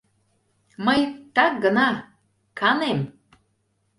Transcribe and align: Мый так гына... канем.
Мый 0.85 1.01
так 1.35 1.53
гына... 1.63 1.87
канем. 2.59 2.99